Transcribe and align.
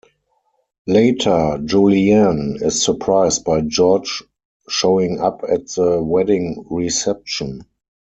Later, 0.87 1.59
Julianne 1.61 2.59
is 2.59 2.81
surprised 2.83 3.43
by 3.45 3.61
George 3.61 4.23
showing 4.67 5.19
up 5.19 5.43
at 5.47 5.67
the 5.67 6.01
wedding 6.01 6.65
reception. 6.71 7.61